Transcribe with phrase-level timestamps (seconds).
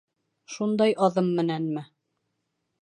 [0.53, 1.87] —Шундай аҙым менәнме?